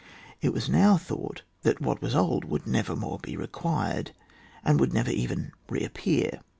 [0.41, 4.13] It was now thought that what was old would never more be required,
[4.65, 6.39] and would never even reappear.